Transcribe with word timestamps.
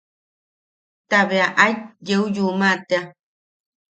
Ta 1.09 1.19
bea 1.29 1.47
at 1.67 1.77
yeuwa 2.07 2.69
tea. 2.87 3.03